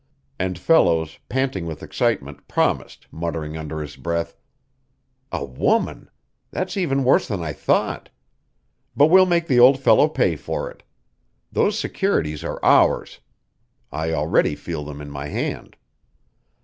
And 0.39 0.57
Fellows, 0.57 1.19
panting 1.29 1.67
with 1.67 1.83
excitement, 1.83 2.47
promised, 2.47 3.05
muttering 3.11 3.55
under 3.55 3.81
his 3.81 3.95
breath: 3.97 4.35
"A 5.31 5.45
woman! 5.45 6.09
That's 6.49 6.75
even 6.75 7.03
worse 7.03 7.27
than 7.27 7.43
I 7.43 7.53
thought. 7.53 8.09
But 8.97 9.11
we'll 9.11 9.27
make 9.27 9.45
the 9.45 9.59
old 9.59 9.77
fellow 9.79 10.09
pay 10.09 10.35
for 10.37 10.71
it. 10.71 10.81
Those 11.51 11.77
securities 11.77 12.43
are 12.43 12.59
ours. 12.65 13.19
I 13.91 14.11
already 14.11 14.55
feel 14.55 14.83
them 14.83 15.01
in 15.01 15.11
my 15.11 15.27
hand." 15.27 15.77